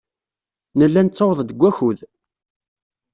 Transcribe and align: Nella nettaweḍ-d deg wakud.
Nella 0.77 1.01
nettaweḍ-d 1.01 1.49
deg 1.51 1.59
wakud. 1.61 1.99